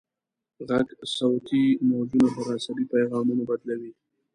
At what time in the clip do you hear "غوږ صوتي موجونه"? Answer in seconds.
0.67-2.27